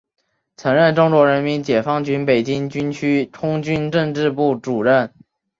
[0.57, 5.13] 曾任中国人民解放军北京军区空军政治部主任。